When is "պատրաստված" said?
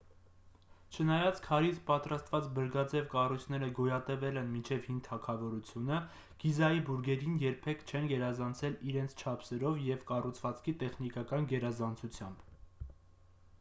1.89-2.47